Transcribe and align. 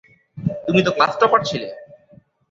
তুমি 0.67 0.81
তো 0.85 0.91
class 0.91 1.13
topper 1.19 1.41
ছিলে। 1.49 1.69